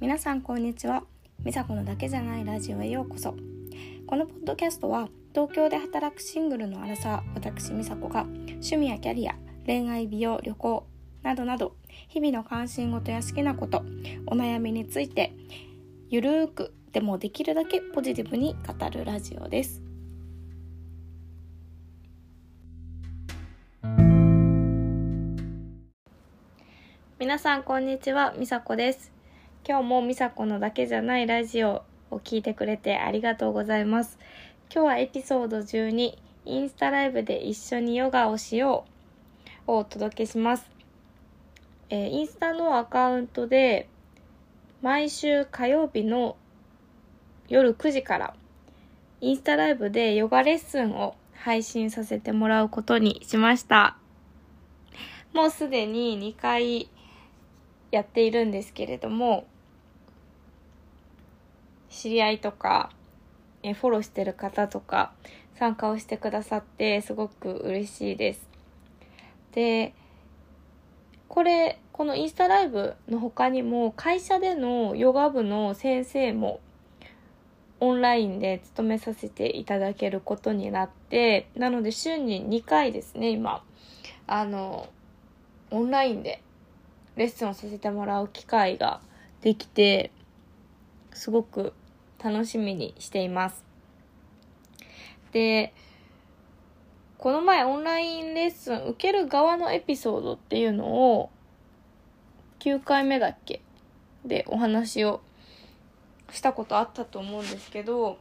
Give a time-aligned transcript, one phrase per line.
[0.00, 1.04] 皆さんこんにちは。
[1.44, 3.34] 美佐子のだけじゃないラジオへようこそ。
[4.06, 9.34] このポッドキャストは東京で働くシングルのアラサー私美佐子が趣味やキャリア
[9.66, 10.86] 恋愛美容旅行
[11.22, 11.76] などなど
[12.08, 13.84] 日々の関心事や好きなこと
[14.26, 15.34] お悩みについて
[16.08, 19.82] ゆるーくでもできるだけポジティブに語るラジオです。
[27.18, 29.19] 皆さんこんにちはみさこです。
[29.68, 34.18] 今日もみさこのだけじゃないラジオを聞いてくれてありがとうございます
[34.72, 38.84] 今日はエピソード12インスタライブで一緒にヨガをしよ
[39.66, 40.70] うをお届けします
[41.92, 43.88] えー、インスタのアカウントで
[44.80, 46.36] 毎週火曜日の
[47.48, 48.34] 夜9時から
[49.20, 53.96] インスタライブでヨガレッスンを配信させてもらうことにしました。
[55.32, 56.88] もうすでに2回
[57.90, 59.46] やっているんですけれども、
[61.88, 62.90] 知り合いとか、
[63.62, 65.12] えフォローしてる方とか
[65.56, 68.48] 参加をしてくださってすごく嬉しいです。
[69.52, 69.92] で、
[71.28, 76.60] これ、このインスタライブの他にも会社でのヨガ部の先生も
[77.80, 83.62] オンラインで勤めさせていただけることになって、なので週に2回ですね、今、
[84.26, 84.88] あの、
[85.70, 86.42] オンラインで
[87.20, 89.02] レッスンをさせてもらう機会が
[89.42, 90.10] できて、
[91.12, 91.74] すごく
[92.18, 93.62] 楽しみにしています。
[95.30, 95.74] で、
[97.18, 100.86] この前オンラインレッスン受ける側のエピソードっていうの
[101.18, 101.28] を
[102.60, 103.60] 9回目だっけ？
[104.24, 105.20] でお話を
[106.30, 108.16] したことあったと思うんですけど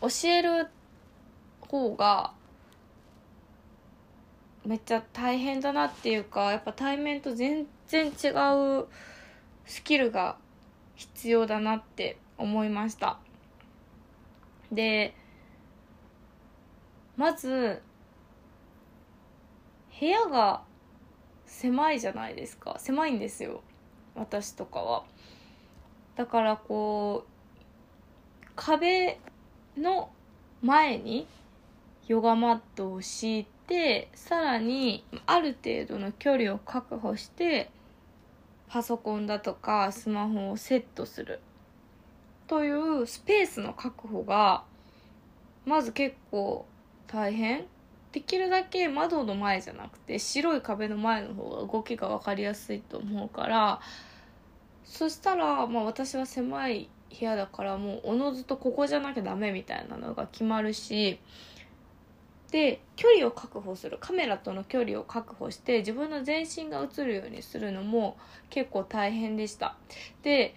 [0.00, 0.68] 教える
[1.60, 2.32] 方が
[4.66, 8.28] めっちゃ大変だなっていうかやっぱ対面と全然違
[8.80, 8.86] う
[9.64, 10.36] スキルが
[10.94, 13.18] 必要だなって思いました。
[14.72, 15.14] で
[17.16, 17.82] まず
[19.98, 20.62] 部屋が
[21.46, 22.76] 狭いじゃないですか。
[22.78, 23.62] 狭いんですよ。
[24.14, 25.04] 私とかは。
[26.16, 29.18] だからこう壁
[29.76, 30.10] の
[30.62, 31.26] 前に
[32.06, 33.57] ヨガマットを敷いて
[34.14, 37.70] さらにある程度の距離を確保して
[38.68, 41.40] パソコンだとかスマホをセットする。
[42.46, 44.64] というスペースの確保が
[45.66, 46.66] まず結構
[47.06, 47.66] 大変。
[48.12, 53.80] できるだけ窓の前じゃなくて白い壁の前の方が動きが分かりやすいと思うから
[54.84, 61.20] そしたら、まあ、私は狭い部屋だからもうおのずとここじゃなきゃダメみたいなのが決まるし
[62.50, 63.98] で距離を確保する。
[64.00, 68.16] カメラとの距離を確保して自分の全身が映るようにするのも
[68.48, 69.76] 結構大変でした。
[70.22, 70.54] で、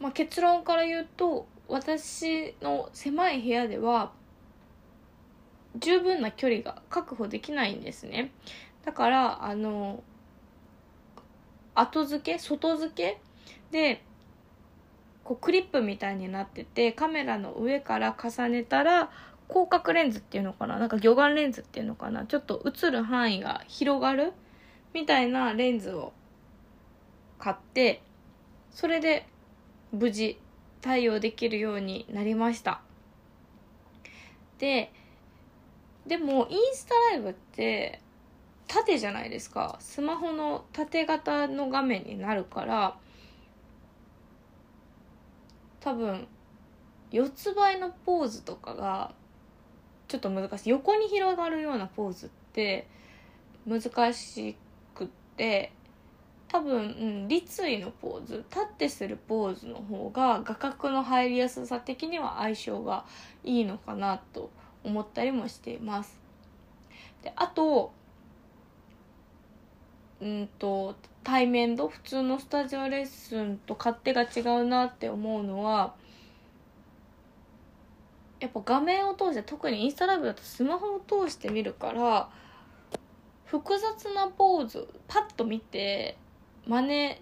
[0.00, 4.12] まあ、結論から言うと私の狭い部屋では
[5.76, 8.30] 十分な距離が確保できないんですね。
[8.84, 10.02] だからあの
[11.74, 13.20] 後付け外付け
[13.70, 14.02] で
[15.24, 19.10] こうクリップみたいになっててカメラの上から重ねたら
[19.48, 20.78] 広角レンズっていうのかな？
[20.78, 22.26] なんか魚眼レンズっていうのかな？
[22.26, 24.32] ちょっと映る範囲が広がる
[24.92, 26.12] みたいなレンズを
[27.38, 28.02] 買って
[28.70, 29.26] それで
[29.92, 30.38] 無事
[30.80, 32.80] 対応できるようになりました。
[34.58, 34.92] で
[36.06, 38.00] でもインスタライブって
[38.66, 39.76] 縦じゃないですか。
[39.80, 42.96] スマホの縦型の画面になるから
[45.80, 46.26] 多分
[47.10, 49.12] 四つ倍のポーズとかが
[50.14, 50.70] ちょっと難しい。
[50.70, 52.86] 横に広がるようなポーズって
[53.66, 54.56] 難し
[54.94, 55.72] くって
[56.46, 56.82] 多分、う
[57.24, 63.04] ん、立位のポーズ立ってするポーズの方が画角の入りやすさ的には相性が
[63.42, 64.50] いいのかなと
[64.84, 66.16] 思ったりもしています。
[67.22, 67.92] であと
[70.20, 70.94] うんと
[71.24, 75.94] 対面と普通のスタジオレッスンと勝手が違うなって思うのは
[78.44, 82.28] やっぱ画面を通して特にインスタライブだとスマホを通して見るから
[83.46, 86.18] 複雑なポーズパッと見て
[86.66, 87.16] 真似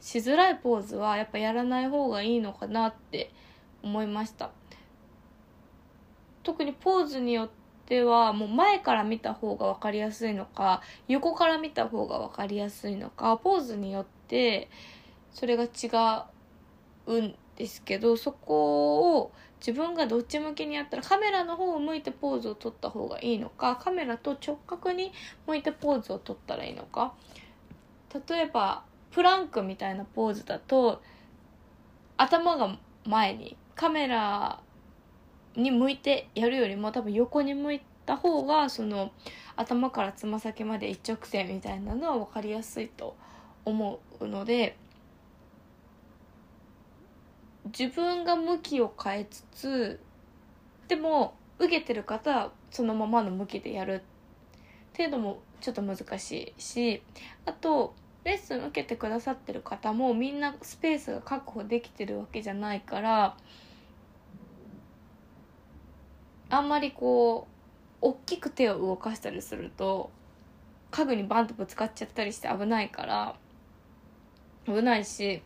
[0.00, 3.30] しづらいポーズはやっぱやらない方がいいのかなって
[3.82, 4.50] 思いました。
[6.42, 7.50] 特にポーズによっ
[7.86, 14.70] てはもう前から見た方が分かりやすいのか横から見た方が分かりやすいのかポーズによって
[15.30, 16.24] それが違
[17.06, 19.32] うんですけどそこを
[19.64, 25.12] 自分がどっち向きにやったらカメラの方を向いてポーズを取った方がいいのかカメラと直角に
[25.46, 27.14] 向いてポーズを取ったらいいのか。
[28.28, 28.82] 例えば
[29.12, 31.00] プランクみたいなポーズだと
[32.16, 32.76] 頭が
[33.06, 34.60] 前にカメラ
[35.54, 39.12] に向いてやるよりも多分横に向いた方がその
[39.56, 43.16] 頭からつま先まで一直線みたいなのは分かりやすいと
[43.64, 44.76] 思うので
[47.66, 50.00] 自分が向きを変えつつ
[50.88, 54.02] でも受けてる方はそのままの向きでやる。
[54.92, 57.02] っていうのもちょっと難しいし
[57.46, 57.94] あと
[58.24, 63.36] レッスン受けてくださってる方もみんなスペースが確保できてるわけじゃないから
[66.50, 67.46] あんまりこ
[68.02, 70.10] う大きく手を動かしたりすると
[70.90, 73.36] 家具にバンとぶつかっちゃったりして危ないから
[74.66, 75.42] 危ないし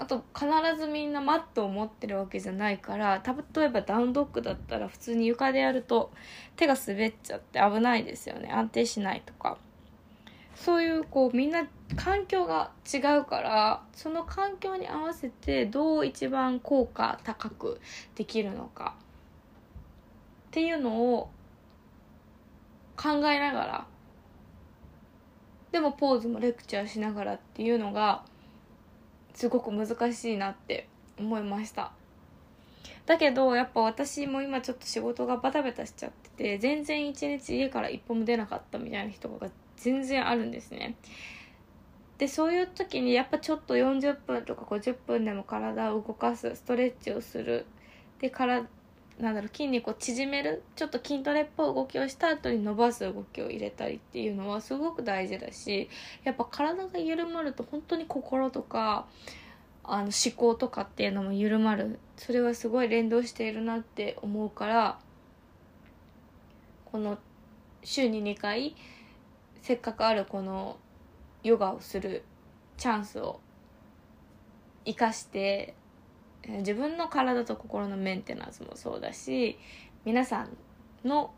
[0.00, 0.48] あと必
[0.78, 3.22] ずみんなマットを持ってるわけじゃないから
[3.54, 6.10] 例えばダウンドッグだったら普通に床でやると
[6.56, 8.50] 手が滑っちゃって危ないですよね。
[8.50, 9.58] 安定しないとか。
[10.54, 11.66] そういうこうみんな
[11.96, 17.80] 環境が違うからその環境に合わせてどう一番効果高く
[18.14, 18.94] できるのか。
[20.48, 21.30] っていうのを
[22.96, 23.86] 考えながら
[25.72, 28.24] でもポーズもレクチャーしながらっていうのが
[29.34, 30.88] すごく難しいなって
[31.18, 31.92] 思いました。
[33.06, 40.94] だけどやっぱ私も今ちょっと仕事がバタバタしちゃってて全然一日家から一歩も出なかったみたいな人が全然あるんですね。
[42.18, 47.66] でそういう時にやっぱちょっと40分とか50分でも体を動かすストレッチをする。
[48.20, 48.66] で体
[49.20, 55.90] なんだろう筋肉を縮めるちょっと筋トレっぽい動きをした後に伸ばす動きを入れたりっていうのはすごく大事だし
[56.24, 59.06] やっぱ体が緩まると本当に心とか
[59.84, 61.98] あの思考とかっていうのも緩まる。
[62.16, 64.98] それはすごい連動しているなって思うから
[66.84, 67.18] この
[67.82, 68.76] 週に2回
[69.62, 70.76] せっかくあるこの
[71.42, 72.24] ヨガをする
[72.76, 73.40] チャンスを
[74.84, 75.74] 生かして
[76.48, 79.58] 自分の体と心のメンテナンスもそうだし
[80.04, 80.56] 皆さん
[81.06, 81.32] の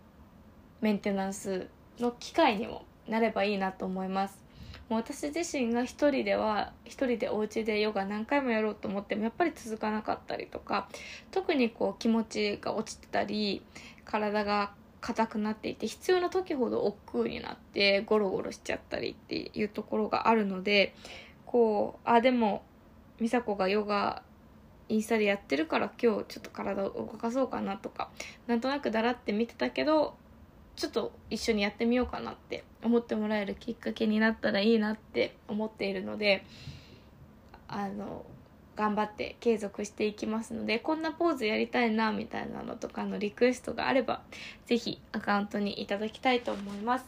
[0.81, 1.69] メンテナンス
[1.99, 4.43] の機会にもなればいいなと思います。
[4.89, 10.89] もう私自身が一人では一人でお家でヨガ何回もやろうと思ってもやっぱり続かなかったりとか
[11.31, 13.63] 特にこう気持ちが落ちてたり
[14.05, 20.95] 体が硬くなっていて必要な時ほど億劫になってゴロゴロしちゃったりっていうところがあるので
[21.47, 22.63] こうあでも
[23.19, 24.23] 美佐子がヨガ
[24.89, 28.11] インスタでやってるから今日ちょっと体を動かそうかなとか
[28.47, 30.15] なんとなくだらって見てたけど
[30.77, 36.45] ちょっと一緒にやってみようかなって思ってもらえるきっかけになったらいいなって思っているので
[37.69, 38.25] あの
[38.75, 44.23] 頑張って継続していきますのでこんなポーズやりたいなみたいなのとかのリクエストがあれば
[44.67, 47.05] 是非アカウントにいただきたいと思います。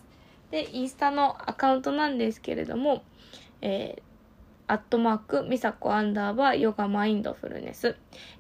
[0.51, 3.03] でインスタのアカウントなんですけれども、
[3.61, 4.14] えー
[4.75, 7.95] アットマーク、ミサコアンダーバー、ヨガマインドフルネス、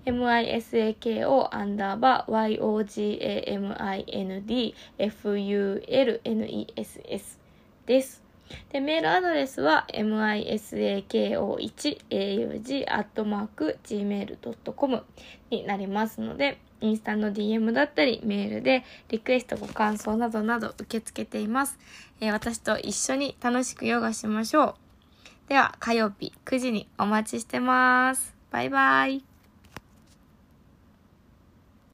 [0.05, 4.75] misako アンダーバー、yogamind
[5.23, 7.39] fulness
[7.87, 8.25] です。
[8.71, 15.05] で、メールアドレスは misako1aug アットマーク gmail.com
[15.51, 21.79] になりますので、インスタの DM だったり、メールでリクエストご感想などなど受け付けています。
[22.21, 24.84] えー、私と一緒に楽しくヨガしましょう。
[25.49, 28.35] では、火曜日9時にお待ちしてます。
[28.51, 29.34] バイバイ。